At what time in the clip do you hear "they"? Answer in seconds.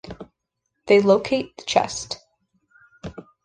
0.87-0.99